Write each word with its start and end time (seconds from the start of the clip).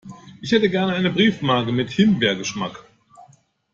Ich 0.41 0.51
hätte 0.51 0.67
gern 0.71 0.89
eine 0.89 1.11
Briefmarke 1.11 1.71
mit 1.71 1.91
Himbeergeschmack. 1.91 2.85